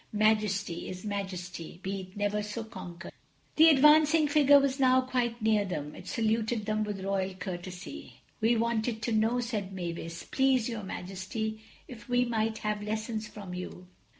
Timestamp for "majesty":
0.13-0.89, 1.05-1.79, 10.81-11.61